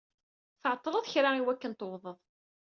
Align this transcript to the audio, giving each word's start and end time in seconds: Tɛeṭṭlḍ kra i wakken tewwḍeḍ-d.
Tɛeṭṭlḍ 0.61 1.05
kra 1.11 1.29
i 1.35 1.41
wakken 1.45 1.73
tewwḍeḍ-d. 1.73 2.21